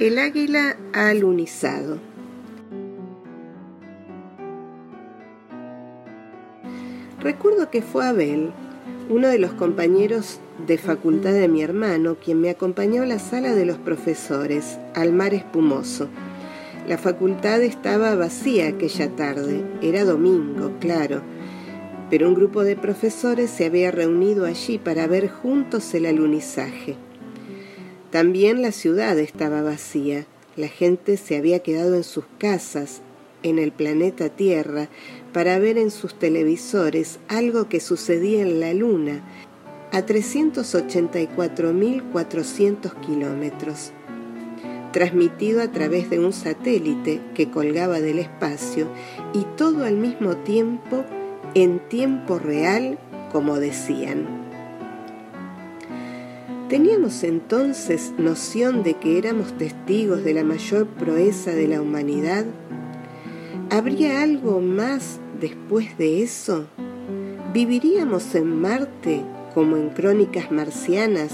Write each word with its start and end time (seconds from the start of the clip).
El 0.00 0.18
águila 0.18 0.78
alunizado. 0.94 1.98
Recuerdo 7.20 7.70
que 7.70 7.82
fue 7.82 8.06
Abel, 8.06 8.50
uno 9.10 9.28
de 9.28 9.38
los 9.38 9.52
compañeros 9.52 10.40
de 10.66 10.78
facultad 10.78 11.34
de 11.34 11.48
mi 11.48 11.60
hermano, 11.60 12.16
quien 12.16 12.40
me 12.40 12.48
acompañó 12.48 13.02
a 13.02 13.06
la 13.06 13.18
sala 13.18 13.54
de 13.54 13.66
los 13.66 13.76
profesores, 13.76 14.78
al 14.94 15.12
mar 15.12 15.34
espumoso. 15.34 16.08
La 16.88 16.96
facultad 16.96 17.60
estaba 17.60 18.14
vacía 18.14 18.68
aquella 18.68 19.14
tarde, 19.16 19.62
era 19.82 20.06
domingo, 20.06 20.72
claro, 20.80 21.20
pero 22.08 22.26
un 22.26 22.34
grupo 22.34 22.64
de 22.64 22.74
profesores 22.74 23.50
se 23.50 23.66
había 23.66 23.90
reunido 23.90 24.46
allí 24.46 24.78
para 24.78 25.06
ver 25.06 25.28
juntos 25.28 25.92
el 25.92 26.06
alunizaje. 26.06 26.96
También 28.10 28.60
la 28.60 28.72
ciudad 28.72 29.16
estaba 29.18 29.62
vacía, 29.62 30.26
la 30.56 30.66
gente 30.66 31.16
se 31.16 31.36
había 31.36 31.60
quedado 31.60 31.94
en 31.94 32.02
sus 32.02 32.24
casas, 32.38 33.02
en 33.44 33.60
el 33.60 33.70
planeta 33.72 34.28
Tierra, 34.28 34.88
para 35.32 35.60
ver 35.60 35.78
en 35.78 35.92
sus 35.92 36.18
televisores 36.18 37.20
algo 37.28 37.68
que 37.68 37.78
sucedía 37.78 38.42
en 38.42 38.58
la 38.58 38.74
Luna, 38.74 39.22
a 39.92 40.02
384.400 40.02 43.00
kilómetros, 43.00 43.92
transmitido 44.92 45.62
a 45.62 45.70
través 45.70 46.10
de 46.10 46.18
un 46.18 46.32
satélite 46.32 47.20
que 47.34 47.48
colgaba 47.48 48.00
del 48.00 48.18
espacio 48.18 48.88
y 49.32 49.44
todo 49.56 49.84
al 49.84 49.96
mismo 49.96 50.36
tiempo, 50.38 51.04
en 51.54 51.78
tiempo 51.88 52.40
real, 52.40 52.98
como 53.32 53.60
decían. 53.60 54.39
¿Teníamos 56.70 57.24
entonces 57.24 58.14
noción 58.16 58.84
de 58.84 58.94
que 58.94 59.18
éramos 59.18 59.58
testigos 59.58 60.22
de 60.22 60.34
la 60.34 60.44
mayor 60.44 60.86
proeza 60.86 61.50
de 61.50 61.66
la 61.66 61.82
humanidad? 61.82 62.46
¿Habría 63.70 64.22
algo 64.22 64.60
más 64.60 65.18
después 65.40 65.98
de 65.98 66.22
eso? 66.22 66.66
¿Viviríamos 67.52 68.36
en 68.36 68.60
Marte 68.60 69.24
como 69.52 69.76
en 69.78 69.88
crónicas 69.90 70.52
marcianas 70.52 71.32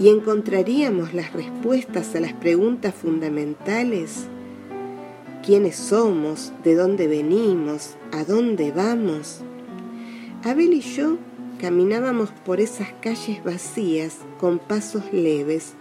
y 0.00 0.08
encontraríamos 0.08 1.12
las 1.12 1.34
respuestas 1.34 2.16
a 2.16 2.20
las 2.20 2.32
preguntas 2.32 2.94
fundamentales? 2.94 4.28
¿Quiénes 5.44 5.76
somos? 5.76 6.54
¿De 6.64 6.74
dónde 6.74 7.06
venimos? 7.06 7.96
¿A 8.12 8.24
dónde 8.24 8.72
vamos? 8.72 9.42
Abel 10.42 10.72
y 10.72 10.80
yo 10.80 11.18
Caminábamos 11.60 12.30
por 12.44 12.60
esas 12.60 12.92
calles 13.00 13.42
vacías 13.42 14.18
con 14.38 14.60
pasos 14.60 15.12
leves, 15.12 15.72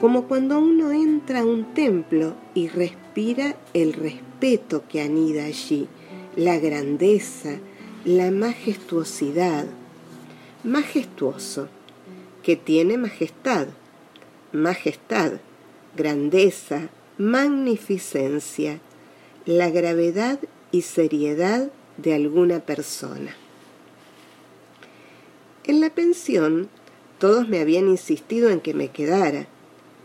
como 0.00 0.28
cuando 0.28 0.60
uno 0.60 0.92
entra 0.92 1.40
a 1.40 1.44
un 1.44 1.74
templo 1.74 2.36
y 2.54 2.68
respira 2.68 3.56
el 3.74 3.94
respeto 3.94 4.84
que 4.88 5.00
anida 5.00 5.44
allí, 5.44 5.88
la 6.36 6.58
grandeza, 6.58 7.56
la 8.04 8.30
majestuosidad. 8.30 9.66
Majestuoso, 10.62 11.68
que 12.44 12.54
tiene 12.54 12.96
majestad, 12.96 13.66
majestad, 14.52 15.32
grandeza, 15.96 16.90
magnificencia, 17.16 18.78
la 19.46 19.68
gravedad 19.70 20.38
y 20.70 20.82
seriedad 20.82 21.70
de 21.96 22.14
alguna 22.14 22.60
persona. 22.60 23.34
En 25.68 25.82
la 25.82 25.90
pensión 25.90 26.70
todos 27.18 27.46
me 27.46 27.60
habían 27.60 27.88
insistido 27.88 28.48
en 28.48 28.60
que 28.60 28.72
me 28.72 28.88
quedara, 28.88 29.48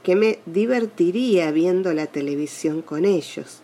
que 0.03 0.17
me 0.17 0.39
divertiría 0.45 1.51
viendo 1.51 1.93
la 1.93 2.07
televisión 2.07 2.81
con 2.81 3.05
ellos. 3.05 3.61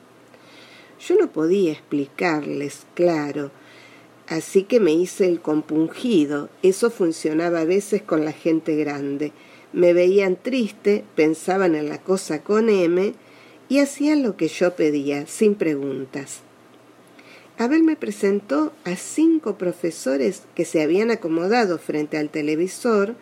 Yo 1.05 1.15
no 1.15 1.29
podía 1.29 1.73
explicarles, 1.73 2.85
claro, 2.93 3.51
así 4.27 4.63
que 4.63 4.79
me 4.79 4.93
hice 4.93 5.27
el 5.27 5.41
compungido. 5.41 6.49
Eso 6.63 6.89
funcionaba 6.89 7.59
a 7.59 7.65
veces 7.65 8.01
con 8.01 8.23
la 8.23 8.31
gente 8.31 8.77
grande. 8.77 9.33
Me 9.73 9.91
veían 9.91 10.37
triste, 10.41 11.03
pensaban 11.17 11.75
en 11.75 11.89
la 11.89 12.01
cosa 12.01 12.43
con 12.43 12.69
M 12.69 13.13
y 13.67 13.79
hacían 13.79 14.23
lo 14.23 14.37
que 14.37 14.47
yo 14.47 14.73
pedía, 14.73 15.27
sin 15.27 15.55
preguntas. 15.55 16.43
Abel 17.59 17.83
me 17.83 17.97
presentó 17.97 18.71
a 18.85 18.95
cinco 18.95 19.57
profesores 19.57 20.43
que 20.55 20.63
se 20.63 20.81
habían 20.81 21.11
acomodado 21.11 21.77
frente 21.77 22.17
al 22.17 22.29
televisor 22.29 23.15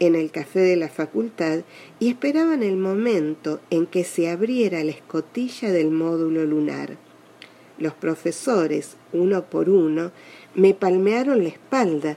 en 0.00 0.14
el 0.14 0.30
café 0.30 0.60
de 0.60 0.76
la 0.76 0.88
facultad 0.88 1.60
y 2.00 2.08
esperaban 2.08 2.62
el 2.62 2.78
momento 2.78 3.60
en 3.68 3.86
que 3.86 4.04
se 4.04 4.30
abriera 4.30 4.82
la 4.82 4.92
escotilla 4.92 5.70
del 5.72 5.90
módulo 5.90 6.46
lunar. 6.46 6.96
Los 7.76 7.92
profesores, 7.92 8.96
uno 9.12 9.44
por 9.50 9.68
uno, 9.68 10.10
me 10.54 10.72
palmearon 10.72 11.42
la 11.42 11.50
espalda 11.50 12.16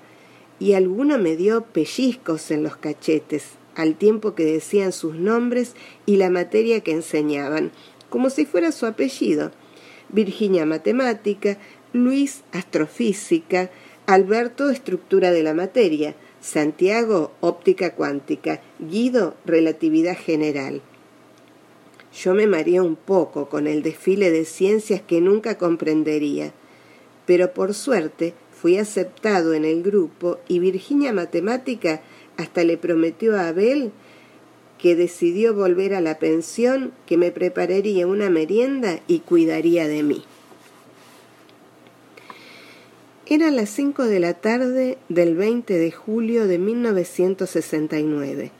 y 0.60 0.76
alguno 0.76 1.18
me 1.18 1.36
dio 1.36 1.66
pellizcos 1.66 2.52
en 2.52 2.64
los 2.64 2.78
cachetes, 2.78 3.50
al 3.76 3.96
tiempo 3.96 4.34
que 4.34 4.46
decían 4.46 4.94
sus 4.94 5.16
nombres 5.16 5.74
y 6.06 6.16
la 6.16 6.30
materia 6.30 6.80
que 6.80 6.94
enseñaban, 6.94 7.74
como 8.10 8.30
si 8.30 8.46
fuera 8.46 8.72
su 8.72 8.86
apellido. 8.86 9.52
Virginia 10.10 10.66
Matemática, 10.66 11.58
Luis 11.94 12.44
Astrofísica, 12.52 13.70
Alberto 14.06 14.70
Estructura 14.70 15.32
de 15.32 15.44
la 15.44 15.54
Materia, 15.54 16.16
Santiago 16.42 17.32
Óptica 17.42 17.96
Cuántica, 17.96 18.62
Guido 18.80 19.36
Relatividad 19.46 20.18
General. 20.18 20.82
Yo 22.14 22.34
me 22.34 22.48
mareé 22.48 22.82
un 22.82 22.96
poco 22.96 23.50
con 23.50 23.68
el 23.68 23.82
desfile 23.82 24.32
de 24.32 24.46
ciencias 24.46 25.02
que 25.02 25.22
nunca 25.22 25.58
comprendería, 25.58 26.54
pero 27.26 27.54
por 27.54 27.74
suerte 27.74 28.34
fui 28.52 28.78
aceptado 28.78 29.54
en 29.54 29.66
el 29.66 29.84
grupo 29.84 30.40
y 30.48 30.60
Virginia 30.60 31.14
Matemática 31.14 32.02
hasta 32.38 32.64
le 32.64 32.78
prometió 32.78 33.36
a 33.36 33.48
Abel 33.48 33.92
que 34.78 34.96
decidió 34.96 35.54
volver 35.54 35.94
a 35.94 36.02
la 36.02 36.20
pensión, 36.20 36.92
que 37.06 37.18
me 37.18 37.32
prepararía 37.32 38.08
una 38.08 38.30
merienda 38.30 39.00
y 39.08 39.20
cuidaría 39.20 39.88
de 39.88 40.04
mí. 40.04 40.24
Eran 43.28 43.56
las 43.56 43.72
cinco 43.72 44.06
de 44.06 44.20
la 44.20 44.36
tarde 44.36 45.00
del 45.10 45.36
20 45.36 45.74
de 45.74 45.92
julio 45.92 46.46
de 46.46 46.60
1969. 46.60 48.52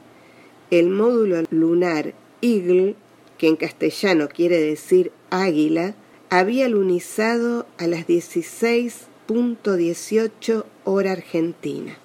El 0.72 0.90
módulo 0.90 1.44
lunar 1.50 2.14
Eagle, 2.42 2.96
que 3.38 3.46
en 3.46 3.54
castellano 3.54 4.26
quiere 4.28 4.60
decir 4.60 5.12
águila, 5.30 5.94
había 6.30 6.68
lunizado 6.68 7.64
a 7.78 7.86
las 7.86 8.08
16.18 8.08 10.64
hora 10.82 11.12
argentina, 11.12 11.96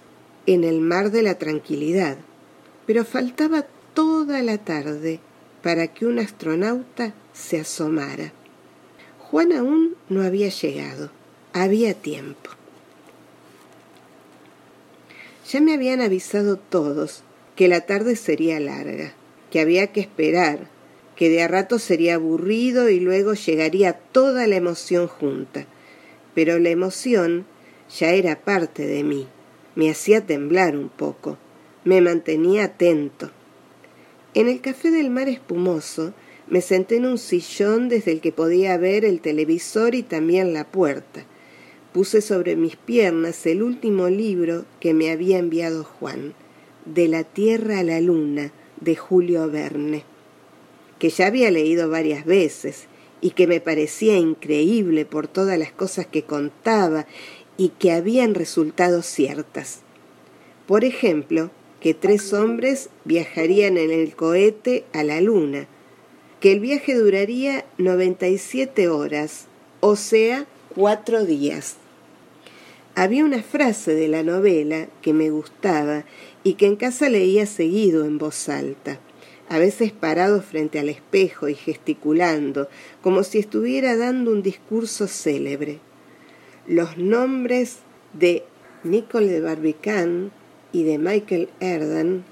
en 0.45 0.63
el 0.63 0.81
mar 0.81 1.09
de 1.09 1.23
la 1.23 1.39
tranquilidad, 1.39 2.17
pero 2.85 3.05
faltaba 3.05 3.65
toda 3.93 4.41
la 4.41 4.57
tarde 4.57 5.19
para 5.61 5.87
que 5.87 6.05
un 6.05 6.19
astronauta 6.19 7.13
se 7.33 7.59
asomara. 7.59 8.31
Juan 9.19 9.51
aún 9.51 9.95
no 10.09 10.23
había 10.23 10.49
llegado. 10.49 11.11
Había 11.53 11.93
tiempo. 11.93 12.49
Ya 15.49 15.59
me 15.59 15.73
habían 15.73 15.99
avisado 15.99 16.57
todos 16.57 17.23
que 17.55 17.67
la 17.67 17.81
tarde 17.81 18.15
sería 18.15 18.59
larga, 18.59 19.13
que 19.51 19.59
había 19.59 19.87
que 19.87 19.99
esperar, 19.99 20.69
que 21.15 21.29
de 21.29 21.43
a 21.43 21.49
rato 21.49 21.77
sería 21.77 22.15
aburrido 22.15 22.89
y 22.89 23.01
luego 23.01 23.33
llegaría 23.33 23.93
toda 23.93 24.47
la 24.47 24.55
emoción 24.55 25.07
junta. 25.07 25.65
Pero 26.33 26.57
la 26.57 26.69
emoción 26.69 27.45
ya 27.93 28.11
era 28.11 28.39
parte 28.39 28.87
de 28.87 29.03
mí, 29.03 29.27
me 29.75 29.91
hacía 29.91 30.25
temblar 30.25 30.77
un 30.77 30.87
poco, 30.87 31.37
me 31.83 31.99
mantenía 31.99 32.63
atento 32.63 33.31
en 34.33 34.47
el 34.47 34.61
café 34.61 34.91
del 34.91 35.09
mar 35.09 35.27
espumoso 35.27 36.13
me 36.47 36.61
senté 36.61 36.97
en 36.97 37.05
un 37.05 37.17
sillón 37.17 37.89
desde 37.89 38.11
el 38.11 38.21
que 38.21 38.31
podía 38.31 38.77
ver 38.77 39.05
el 39.05 39.21
televisor 39.21 39.95
y 39.95 40.03
también 40.03 40.53
la 40.53 40.65
puerta. 40.65 41.25
Puse 41.93 42.21
sobre 42.21 42.55
mis 42.55 42.75
piernas 42.75 43.45
el 43.45 43.63
último 43.63 44.09
libro 44.09 44.65
que 44.79 44.93
me 44.93 45.11
había 45.11 45.37
enviado 45.37 45.83
Juan, 45.83 46.33
De 46.85 47.07
la 47.07 47.23
Tierra 47.23 47.79
a 47.79 47.83
la 47.83 47.99
Luna, 47.99 48.51
de 48.79 48.95
Julio 48.95 49.49
Verne, 49.49 50.03
que 50.99 51.09
ya 51.09 51.27
había 51.27 51.51
leído 51.51 51.89
varias 51.89 52.25
veces 52.25 52.87
y 53.21 53.31
que 53.31 53.47
me 53.47 53.61
parecía 53.61 54.17
increíble 54.17 55.05
por 55.05 55.27
todas 55.27 55.57
las 55.57 55.71
cosas 55.71 56.07
que 56.07 56.23
contaba 56.23 57.05
y 57.57 57.69
que 57.69 57.91
habían 57.91 58.33
resultado 58.33 59.03
ciertas. 59.03 59.81
Por 60.67 60.83
ejemplo, 60.83 61.51
que 61.81 61.93
tres 61.95 62.31
hombres 62.31 62.89
viajarían 63.05 63.77
en 63.77 63.91
el 63.91 64.15
cohete 64.15 64.85
a 64.93 65.03
la 65.03 65.19
Luna, 65.19 65.67
que 66.39 66.51
el 66.51 66.59
viaje 66.59 66.95
duraría 66.95 67.65
97 67.79 68.87
horas, 68.87 69.47
o 69.79 69.95
sea, 69.95 70.45
cuatro 70.75 71.25
días. 71.25 71.77
Había 72.93 73.25
una 73.25 73.41
frase 73.41 73.95
de 73.95 74.07
la 74.07 74.21
novela 74.21 74.87
que 75.01 75.13
me 75.13 75.31
gustaba 75.31 76.05
y 76.43 76.53
que 76.53 76.67
en 76.67 76.75
casa 76.75 77.09
leía 77.09 77.45
seguido 77.45 78.05
en 78.05 78.17
voz 78.17 78.47
alta. 78.47 78.99
a 79.49 79.57
veces 79.57 79.91
parado 79.91 80.41
frente 80.41 80.79
al 80.79 80.87
espejo 80.87 81.49
y 81.49 81.55
gesticulando, 81.55 82.69
como 83.01 83.23
si 83.23 83.39
estuviera 83.39 83.97
dando 83.97 84.31
un 84.31 84.41
discurso 84.43 85.09
célebre. 85.09 85.79
Los 86.67 86.97
nombres 86.97 87.79
de 88.13 88.45
Nicole 88.85 89.27
de 89.27 89.41
Barbican 89.41 90.31
y 90.71 90.83
de 90.83 90.97
Michael 90.97 91.49
Erdan 91.59 92.23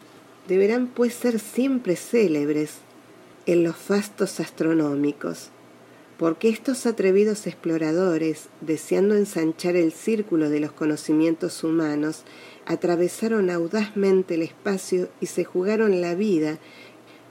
deberán 0.47 0.87
pues 0.87 1.13
ser 1.13 1.39
siempre 1.39 1.95
célebres 1.95 2.79
en 3.45 3.63
los 3.63 3.75
fastos 3.75 4.39
astronómicos, 4.39 5.49
porque 6.17 6.49
estos 6.49 6.85
atrevidos 6.85 7.47
exploradores, 7.47 8.49
deseando 8.61 9.15
ensanchar 9.15 9.75
el 9.75 9.91
círculo 9.91 10.49
de 10.49 10.59
los 10.59 10.71
conocimientos 10.71 11.63
humanos, 11.63 12.23
atravesaron 12.65 13.49
audazmente 13.49 14.35
el 14.35 14.41
espacio 14.41 15.09
y 15.21 15.27
se 15.27 15.43
jugaron 15.43 16.01
la 16.01 16.15
vida 16.15 16.59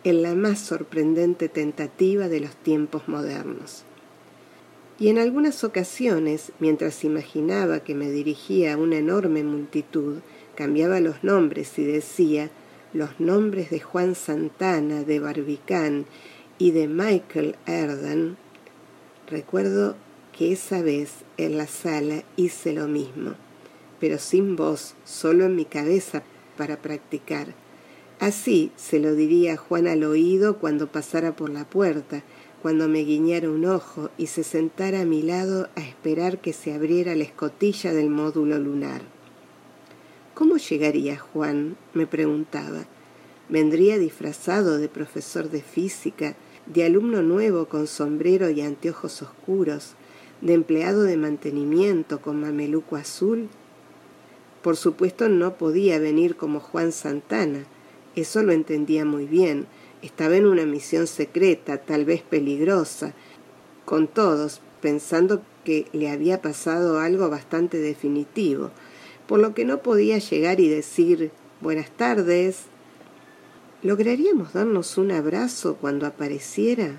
en 0.05 0.23
la 0.23 0.35
más 0.35 0.59
sorprendente 0.59 1.49
tentativa 1.49 2.29
de 2.29 2.41
los 2.41 2.57
tiempos 2.57 3.09
modernos. 3.09 3.85
Y 4.99 5.09
en 5.09 5.19
algunas 5.19 5.63
ocasiones, 5.63 6.51
mientras 6.59 7.05
imaginaba 7.05 7.81
que 7.81 7.95
me 7.95 8.11
dirigía 8.11 8.75
a 8.75 8.77
una 8.77 8.97
enorme 8.97 9.45
multitud, 9.45 10.19
cambiaba 10.59 10.99
los 10.99 11.23
nombres 11.23 11.79
y 11.79 11.85
decía 11.85 12.51
los 12.93 13.21
nombres 13.21 13.71
de 13.71 13.79
Juan 13.79 14.17
Santana, 14.17 15.05
de 15.05 15.21
Barbicán 15.21 16.05
y 16.59 16.73
de 16.73 16.89
Michael 16.89 17.55
Erdan, 17.65 18.37
recuerdo 19.31 19.95
que 20.37 20.51
esa 20.51 20.83
vez 20.83 21.13
en 21.37 21.57
la 21.57 21.69
sala 21.69 22.25
hice 22.35 22.73
lo 22.73 22.89
mismo, 22.89 23.35
pero 24.01 24.19
sin 24.19 24.57
voz, 24.57 24.97
solo 25.05 25.45
en 25.45 25.55
mi 25.55 25.65
cabeza 25.65 26.25
para 26.57 26.79
practicar 26.79 27.55
Así 28.19 28.73
se 28.75 28.99
lo 28.99 29.15
diría 29.15 29.57
Juan 29.57 29.87
al 29.87 30.03
oído 30.03 30.59
cuando 30.59 30.91
pasara 30.91 31.37
por 31.37 31.51
la 31.51 31.65
puerta, 31.65 32.25
cuando 32.63 32.89
me 32.89 33.05
guiñara 33.05 33.49
un 33.49 33.65
ojo 33.65 34.11
y 34.19 34.27
se 34.27 34.43
sentara 34.43 35.03
a 35.03 35.05
mi 35.05 35.23
lado 35.23 35.69
a 35.77 35.83
esperar 35.83 36.39
que 36.41 36.53
se 36.53 36.75
abriera 36.75 37.15
la 37.15 37.23
escotilla 37.23 37.93
del 37.93 38.11
módulo 38.11 38.59
lunar. 38.59 39.03
¿Cómo 40.39 40.57
llegaría 40.57 41.19
Juan? 41.19 41.77
me 41.95 42.07
preguntaba. 42.07 42.85
¿Vendría 43.49 43.99
disfrazado 43.99 44.79
de 44.79 44.89
profesor 44.89 45.51
de 45.51 45.63
física, 45.63 46.37
de 46.67 46.85
alumno 46.85 47.23
nuevo 47.23 47.65
con 47.65 47.89
sombrero 47.89 48.49
y 48.49 48.61
anteojos 48.61 49.21
oscuros, 49.21 49.95
de 50.41 50.55
empleado 50.55 51.03
de 51.03 51.17
mantenimiento 51.17 52.23
con 52.23 52.41
mameluco 52.41 52.95
azul? 52.95 53.49
Por 54.63 54.77
supuesto 54.77 55.29
no 55.29 55.55
podía 55.55 55.99
venir 55.99 56.37
como 56.37 56.61
Juan 56.61 56.93
Santana, 56.93 57.65
eso 58.15 58.45
lo 58.45 58.53
entendía 58.53 59.05
muy 59.05 59.27
bien. 59.27 59.67
Estaba 60.03 60.37
en 60.37 60.47
una 60.47 60.67
misión 60.67 61.09
secreta, 61.09 61.79
tal 61.79 62.05
vez 62.05 62.23
peligrosa, 62.23 63.13
con 63.85 64.07
todos, 64.07 64.61
pensando 64.81 65.43
que 65.65 65.89
le 65.93 66.09
había 66.09 66.41
pasado 66.41 67.01
algo 67.01 67.29
bastante 67.29 67.79
definitivo, 67.79 68.71
por 69.29 69.39
lo 69.39 69.55
que 69.55 69.67
no 69.67 69.83
podía 69.83 70.19
llegar 70.19 70.59
y 70.59 70.69
decir 70.69 71.31
buenas 71.61 71.91
tardes. 71.91 72.63
¿Lograríamos 73.83 74.55
darnos 74.55 74.97
un 74.97 75.13
abrazo 75.13 75.77
cuando 75.77 76.07
apareciera? 76.07 76.99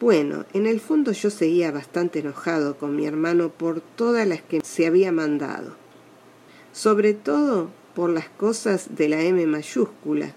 Bueno, 0.00 0.46
en 0.54 0.66
el 0.66 0.80
fondo 0.80 1.10
yo 1.12 1.30
seguía 1.30 1.72
bastante 1.72 2.20
enojado 2.20 2.78
con 2.78 2.94
mi 2.94 3.06
hermano 3.06 3.50
por 3.50 3.80
todas 3.80 4.26
las 4.26 4.40
que 4.40 4.60
se 4.62 4.86
había 4.86 5.10
mandado, 5.10 5.74
sobre 6.72 7.12
todo 7.12 7.70
por 7.94 8.08
las 8.08 8.28
cosas 8.28 8.94
de 8.94 9.08
la 9.08 9.22
M 9.22 9.44
mayúscula, 9.46 10.32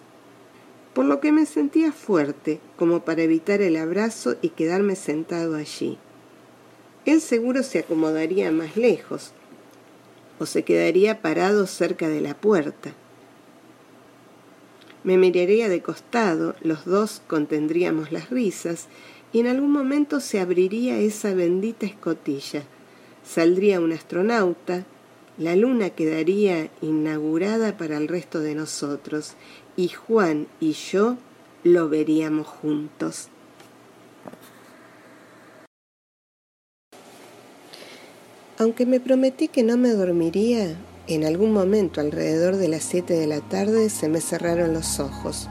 por 0.93 1.05
lo 1.05 1.19
que 1.19 1.31
me 1.31 1.45
sentía 1.45 1.91
fuerte 1.91 2.59
como 2.77 3.05
para 3.05 3.21
evitar 3.21 3.61
el 3.61 3.77
abrazo 3.77 4.35
y 4.41 4.49
quedarme 4.49 4.95
sentado 4.95 5.55
allí. 5.55 5.99
Él 7.05 7.21
seguro 7.21 7.61
se 7.61 7.79
acomodaría 7.79 8.51
más 8.51 8.75
lejos 8.75 9.33
o 10.39 10.45
se 10.45 10.63
quedaría 10.63 11.21
parado 11.21 11.67
cerca 11.67 12.09
de 12.09 12.21
la 12.21 12.33
puerta. 12.35 12.93
Me 15.03 15.17
miraría 15.17 15.69
de 15.69 15.81
costado, 15.81 16.55
los 16.61 16.85
dos 16.85 17.21
contendríamos 17.27 18.11
las 18.11 18.29
risas 18.29 18.87
y 19.31 19.39
en 19.39 19.47
algún 19.47 19.71
momento 19.71 20.19
se 20.19 20.39
abriría 20.39 20.97
esa 20.99 21.33
bendita 21.33 21.85
escotilla. 21.85 22.63
Saldría 23.23 23.79
un 23.79 23.91
astronauta, 23.91 24.85
la 25.37 25.55
luna 25.55 25.91
quedaría 25.91 26.69
inaugurada 26.81 27.77
para 27.77 27.97
el 27.97 28.07
resto 28.07 28.39
de 28.39 28.55
nosotros 28.55 29.33
y 29.75 29.89
Juan 29.89 30.47
y 30.59 30.71
yo 30.73 31.17
lo 31.63 31.89
veríamos 31.89 32.47
juntos. 32.47 33.29
Aunque 38.59 38.87
me 38.87 38.99
prometí 38.99 39.49
que 39.49 39.61
no 39.61 39.77
me 39.77 39.89
dormiría, 39.89 40.75
en 41.07 41.25
algún 41.25 41.53
momento 41.53 42.01
alrededor 42.01 42.55
de 42.55 42.67
las 42.67 42.83
siete 42.83 43.13
de 43.13 43.27
la 43.27 43.39
tarde 43.39 43.91
se 43.91 44.09
me 44.09 44.19
cerraron 44.19 44.73
los 44.73 44.99
ojos. 44.99 45.47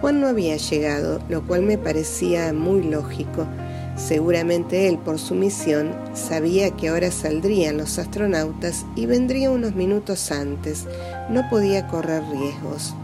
Juan 0.00 0.20
no 0.20 0.28
había 0.28 0.56
llegado, 0.56 1.20
lo 1.28 1.44
cual 1.44 1.62
me 1.62 1.76
parecía 1.76 2.52
muy 2.52 2.84
lógico. 2.84 3.48
Seguramente 3.96 4.86
él, 4.86 4.98
por 4.98 5.18
su 5.18 5.34
misión, 5.34 5.92
sabía 6.14 6.70
que 6.70 6.90
ahora 6.90 7.10
saldrían 7.10 7.78
los 7.78 7.98
astronautas 7.98 8.86
y 8.94 9.06
vendría 9.06 9.50
unos 9.50 9.74
minutos 9.74 10.30
antes. 10.30 10.86
No 11.30 11.42
podía 11.50 11.88
correr 11.88 12.22
riesgos. 12.30 12.94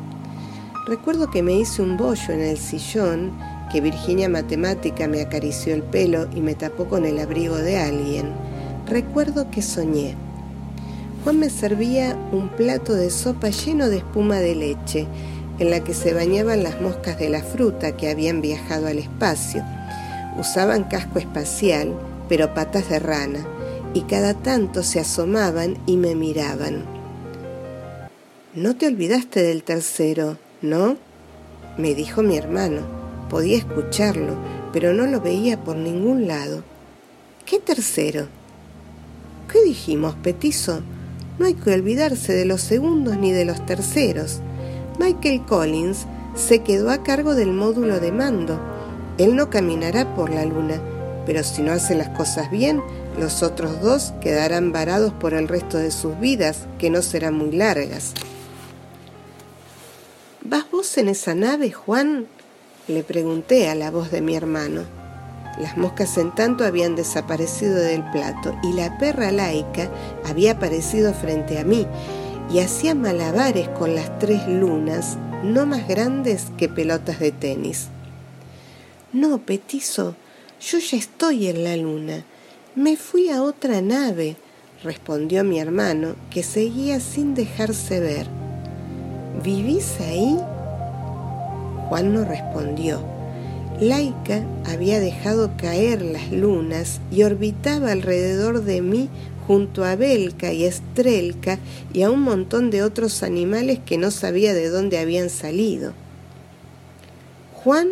Recuerdo 0.86 1.32
que 1.32 1.42
me 1.42 1.54
hice 1.54 1.82
un 1.82 1.96
bollo 1.96 2.32
en 2.32 2.42
el 2.42 2.58
sillón, 2.58 3.36
que 3.72 3.80
Virginia 3.80 4.28
Matemática 4.28 5.08
me 5.08 5.20
acarició 5.20 5.74
el 5.74 5.82
pelo 5.82 6.28
y 6.32 6.40
me 6.40 6.54
tapó 6.54 6.86
con 6.86 7.04
el 7.04 7.18
abrigo 7.18 7.56
de 7.56 7.76
alguien. 7.76 8.45
Recuerdo 8.86 9.50
que 9.50 9.62
soñé. 9.62 10.14
Juan 11.24 11.40
me 11.40 11.50
servía 11.50 12.16
un 12.30 12.48
plato 12.48 12.94
de 12.94 13.10
sopa 13.10 13.50
lleno 13.50 13.88
de 13.88 13.96
espuma 13.98 14.36
de 14.36 14.54
leche, 14.54 15.06
en 15.58 15.70
la 15.70 15.82
que 15.82 15.92
se 15.92 16.14
bañaban 16.14 16.62
las 16.62 16.80
moscas 16.80 17.18
de 17.18 17.28
la 17.28 17.42
fruta 17.42 17.96
que 17.96 18.10
habían 18.10 18.40
viajado 18.40 18.86
al 18.86 18.98
espacio. 18.98 19.64
Usaban 20.38 20.84
casco 20.84 21.18
espacial, 21.18 21.98
pero 22.28 22.54
patas 22.54 22.88
de 22.88 23.00
rana, 23.00 23.46
y 23.92 24.02
cada 24.02 24.34
tanto 24.34 24.82
se 24.82 25.00
asomaban 25.00 25.78
y 25.86 25.96
me 25.96 26.14
miraban. 26.14 26.84
No 28.54 28.76
te 28.76 28.86
olvidaste 28.86 29.42
del 29.42 29.64
tercero, 29.64 30.38
¿No? 30.62 30.96
me 31.76 31.94
dijo 31.94 32.22
mi 32.22 32.36
hermano. 32.36 32.82
Podía 33.28 33.58
escucharlo, 33.58 34.34
pero 34.72 34.94
no 34.94 35.06
lo 35.06 35.20
veía 35.20 35.62
por 35.62 35.76
ningún 35.76 36.26
lado. 36.26 36.62
¿Qué 37.44 37.58
tercero? 37.58 38.28
¿Qué 39.50 39.62
dijimos, 39.64 40.14
petizo? 40.16 40.80
No 41.38 41.46
hay 41.46 41.54
que 41.54 41.72
olvidarse 41.72 42.32
de 42.32 42.44
los 42.44 42.62
segundos 42.62 43.16
ni 43.16 43.32
de 43.32 43.44
los 43.44 43.64
terceros. 43.64 44.40
Michael 44.98 45.44
Collins 45.44 46.06
se 46.34 46.62
quedó 46.62 46.90
a 46.90 47.02
cargo 47.02 47.34
del 47.34 47.52
módulo 47.52 48.00
de 48.00 48.12
mando. 48.12 48.58
Él 49.18 49.36
no 49.36 49.48
caminará 49.48 50.14
por 50.14 50.30
la 50.30 50.44
luna, 50.44 50.80
pero 51.26 51.44
si 51.44 51.62
no 51.62 51.72
hace 51.72 51.94
las 51.94 52.08
cosas 52.10 52.50
bien, 52.50 52.82
los 53.18 53.42
otros 53.42 53.80
dos 53.80 54.12
quedarán 54.20 54.72
varados 54.72 55.12
por 55.12 55.34
el 55.34 55.48
resto 55.48 55.78
de 55.78 55.90
sus 55.90 56.18
vidas, 56.18 56.66
que 56.78 56.90
no 56.90 57.02
serán 57.02 57.34
muy 57.34 57.52
largas. 57.52 58.14
¿Vas 60.42 60.70
vos 60.70 60.96
en 60.98 61.08
esa 61.08 61.34
nave, 61.34 61.72
Juan? 61.72 62.26
Le 62.88 63.02
pregunté 63.02 63.68
a 63.68 63.74
la 63.74 63.90
voz 63.90 64.10
de 64.10 64.20
mi 64.20 64.36
hermano. 64.36 65.05
Las 65.58 65.76
moscas 65.78 66.18
en 66.18 66.34
tanto 66.34 66.64
habían 66.64 66.96
desaparecido 66.96 67.76
del 67.76 68.04
plato 68.10 68.54
y 68.62 68.74
la 68.74 68.98
perra 68.98 69.32
laica 69.32 69.90
había 70.24 70.52
aparecido 70.52 71.14
frente 71.14 71.58
a 71.58 71.64
mí 71.64 71.86
y 72.52 72.60
hacía 72.60 72.94
malabares 72.94 73.68
con 73.70 73.94
las 73.94 74.18
tres 74.18 74.46
lunas, 74.46 75.16
no 75.42 75.66
más 75.66 75.88
grandes 75.88 76.46
que 76.58 76.68
pelotas 76.68 77.20
de 77.20 77.32
tenis. 77.32 77.88
No, 79.12 79.38
petizo, 79.38 80.14
yo 80.60 80.78
ya 80.78 80.98
estoy 80.98 81.48
en 81.48 81.64
la 81.64 81.76
luna. 81.76 82.24
Me 82.74 82.96
fui 82.96 83.30
a 83.30 83.42
otra 83.42 83.80
nave, 83.80 84.36
respondió 84.82 85.42
mi 85.42 85.58
hermano, 85.58 86.16
que 86.30 86.42
seguía 86.42 87.00
sin 87.00 87.34
dejarse 87.34 88.00
ver. 88.00 88.26
¿Vivís 89.42 90.00
ahí? 90.00 90.38
Juan 91.88 92.12
no 92.12 92.24
respondió. 92.24 93.15
Laika 93.80 94.42
había 94.64 95.00
dejado 95.00 95.52
caer 95.58 96.00
las 96.00 96.32
lunas 96.32 97.00
y 97.10 97.24
orbitaba 97.24 97.92
alrededor 97.92 98.64
de 98.64 98.80
mí 98.80 99.10
junto 99.46 99.84
a 99.84 99.96
Belka 99.96 100.50
y 100.52 100.64
Estrelka 100.64 101.58
y 101.92 102.02
a 102.02 102.10
un 102.10 102.20
montón 102.20 102.70
de 102.70 102.82
otros 102.82 103.22
animales 103.22 103.78
que 103.84 103.98
no 103.98 104.10
sabía 104.10 104.54
de 104.54 104.70
dónde 104.70 104.98
habían 104.98 105.28
salido. 105.28 105.92
Juan, 107.52 107.88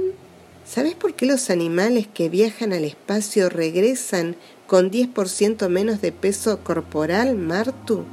¿sabes 0.65 0.95
por 0.95 1.15
qué 1.15 1.27
los 1.27 1.51
animales 1.51 2.09
que 2.13 2.31
viajan 2.31 2.73
al 2.73 2.85
espacio 2.85 3.51
regresan 3.51 4.37
con 4.67 4.91
10% 4.91 5.69
menos 5.69 6.01
de 6.01 6.13
peso 6.13 6.61
corporal, 6.65 7.37
Martu? 7.37 8.05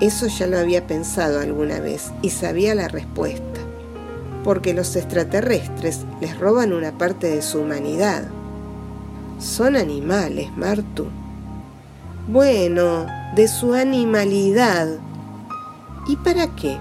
Eso 0.00 0.28
ya 0.28 0.46
lo 0.46 0.58
había 0.58 0.86
pensado 0.86 1.40
alguna 1.40 1.80
vez 1.80 2.12
y 2.22 2.30
sabía 2.30 2.76
la 2.76 2.86
respuesta. 2.86 3.47
Porque 4.48 4.72
los 4.72 4.96
extraterrestres 4.96 6.06
les 6.22 6.38
roban 6.38 6.72
una 6.72 6.96
parte 6.96 7.28
de 7.28 7.42
su 7.42 7.60
humanidad. 7.60 8.22
Son 9.38 9.76
animales, 9.76 10.50
Martu. 10.56 11.08
Bueno, 12.28 13.04
de 13.36 13.46
su 13.46 13.74
animalidad. 13.74 14.88
¿Y 16.06 16.16
para 16.16 16.46
qué? 16.56 16.78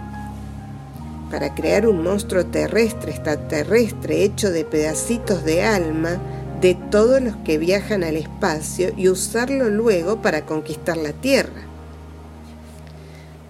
Para 1.29 1.53
crear 1.55 1.89
un 1.89 2.03
monstruo 2.03 2.45
terrestre, 2.45 3.11
extraterrestre, 3.11 4.23
hecho 4.23 4.49
de 4.49 4.63
pedacitos 4.63 5.43
de 5.43 5.63
alma 5.63 6.21
de 6.61 6.73
todos 6.73 7.21
los 7.21 7.35
que 7.35 7.57
viajan 7.57 8.05
al 8.05 8.15
espacio 8.15 8.93
y 8.95 9.09
usarlo 9.09 9.69
luego 9.69 10.21
para 10.21 10.45
conquistar 10.45 10.95
la 10.95 11.11
Tierra. 11.11 11.63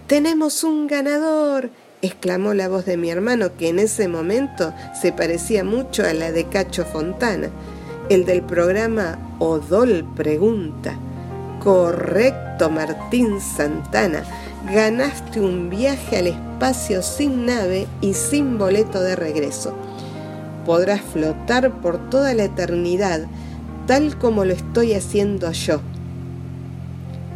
Tenemos 0.07 0.63
un 0.63 0.87
ganador, 0.87 1.69
exclamó 2.01 2.53
la 2.53 2.67
voz 2.67 2.85
de 2.85 2.97
mi 2.97 3.09
hermano, 3.09 3.55
que 3.57 3.69
en 3.69 3.79
ese 3.79 4.07
momento 4.07 4.73
se 4.99 5.11
parecía 5.11 5.63
mucho 5.63 6.03
a 6.03 6.13
la 6.13 6.31
de 6.31 6.45
Cacho 6.45 6.85
Fontana, 6.85 7.49
el 8.09 8.25
del 8.25 8.43
programa 8.43 9.17
Odol 9.39 10.05
Pregunta. 10.15 10.97
Correcto, 11.63 12.69
Martín 12.69 13.41
Santana, 13.41 14.23
ganaste 14.71 15.41
un 15.41 15.69
viaje 15.69 16.17
al 16.17 16.27
espacio 16.27 17.01
sin 17.01 17.45
nave 17.45 17.87
y 18.01 18.13
sin 18.13 18.57
boleto 18.57 19.01
de 19.01 19.15
regreso. 19.15 19.73
Podrás 20.65 21.01
flotar 21.01 21.81
por 21.81 22.09
toda 22.09 22.33
la 22.33 22.43
eternidad, 22.43 23.21
tal 23.87 24.17
como 24.17 24.45
lo 24.45 24.53
estoy 24.53 24.93
haciendo 24.93 25.51
yo. 25.51 25.81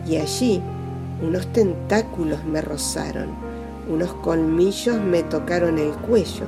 Y 0.08 0.18
allí 0.18 0.62
unos 1.22 1.51
tentáculos 1.53 2.44
me 2.46 2.62
rozaron 2.62 3.50
unos 3.91 4.13
colmillos 4.15 5.00
me 5.00 5.24
tocaron 5.24 5.77
el 5.77 5.91
cuello. 5.91 6.45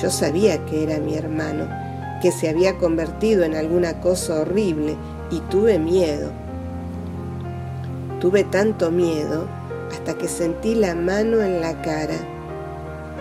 Yo 0.00 0.10
sabía 0.10 0.64
que 0.66 0.84
era 0.84 0.98
mi 0.98 1.16
hermano, 1.16 1.68
que 2.22 2.30
se 2.30 2.48
había 2.48 2.78
convertido 2.78 3.44
en 3.44 3.56
alguna 3.56 4.00
cosa 4.00 4.40
horrible 4.40 4.96
y 5.30 5.40
tuve 5.50 5.78
miedo. 5.78 6.30
Tuve 8.20 8.44
tanto 8.44 8.90
miedo 8.90 9.46
hasta 9.90 10.16
que 10.16 10.28
sentí 10.28 10.74
la 10.74 10.94
mano 10.94 11.40
en 11.40 11.60
la 11.60 11.82
cara, 11.82 12.16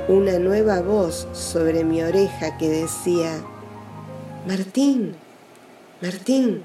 una 0.08 0.40
nueva 0.40 0.82
voz 0.82 1.28
sobre 1.34 1.84
mi 1.84 2.02
oreja 2.02 2.58
que 2.58 2.70
decía, 2.70 3.32
Martín, 4.48 5.16
Martín, 6.02 6.64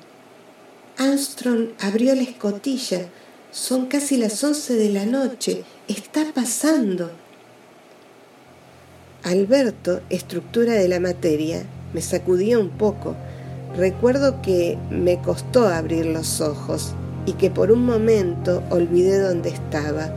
Armstrong 0.98 1.70
abrió 1.80 2.14
la 2.14 2.22
escotilla, 2.22 3.06
son 3.54 3.86
casi 3.86 4.16
las 4.16 4.42
once 4.42 4.74
de 4.74 4.88
la 4.88 5.06
noche, 5.06 5.62
está 5.86 6.24
pasando. 6.34 7.12
Alberto, 9.22 10.00
estructura 10.10 10.72
de 10.72 10.88
la 10.88 10.98
materia, 10.98 11.62
me 11.92 12.02
sacudía 12.02 12.58
un 12.58 12.70
poco. 12.70 13.14
Recuerdo 13.76 14.42
que 14.42 14.76
me 14.90 15.22
costó 15.22 15.68
abrir 15.68 16.04
los 16.04 16.40
ojos 16.40 16.94
y 17.26 17.34
que 17.34 17.48
por 17.48 17.70
un 17.70 17.86
momento 17.86 18.64
olvidé 18.70 19.20
dónde 19.20 19.50
estaba. 19.50 20.10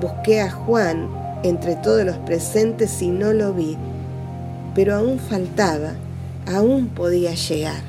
Busqué 0.00 0.40
a 0.40 0.50
Juan 0.50 1.08
entre 1.44 1.76
todos 1.76 2.04
los 2.04 2.16
presentes 2.18 3.00
y 3.02 3.08
no 3.08 3.32
lo 3.32 3.54
vi, 3.54 3.76
pero 4.74 4.96
aún 4.96 5.20
faltaba, 5.20 5.92
aún 6.44 6.88
podía 6.88 7.34
llegar. 7.34 7.82